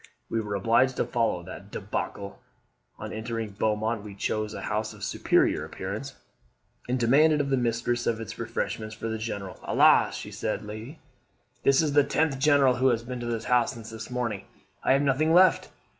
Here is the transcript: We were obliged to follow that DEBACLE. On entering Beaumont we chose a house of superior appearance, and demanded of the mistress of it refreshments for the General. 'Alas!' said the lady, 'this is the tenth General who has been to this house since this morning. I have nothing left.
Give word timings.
We 0.31 0.41
were 0.41 0.55
obliged 0.55 0.95
to 0.95 1.05
follow 1.05 1.43
that 1.43 1.69
DEBACLE. 1.69 2.39
On 2.97 3.13
entering 3.13 3.51
Beaumont 3.51 4.01
we 4.03 4.15
chose 4.15 4.55
a 4.55 4.61
house 4.61 4.93
of 4.95 5.03
superior 5.03 5.63
appearance, 5.63 6.15
and 6.89 6.99
demanded 6.99 7.39
of 7.39 7.51
the 7.51 7.55
mistress 7.57 8.07
of 8.07 8.19
it 8.19 8.35
refreshments 8.39 8.95
for 8.95 9.09
the 9.09 9.19
General. 9.19 9.59
'Alas!' 9.61 10.25
said 10.31 10.61
the 10.61 10.65
lady, 10.65 10.99
'this 11.61 11.83
is 11.83 11.93
the 11.93 12.03
tenth 12.03 12.39
General 12.39 12.77
who 12.77 12.87
has 12.87 13.03
been 13.03 13.19
to 13.19 13.27
this 13.27 13.45
house 13.45 13.73
since 13.73 13.91
this 13.91 14.09
morning. 14.09 14.45
I 14.83 14.93
have 14.93 15.03
nothing 15.03 15.35
left. 15.35 15.69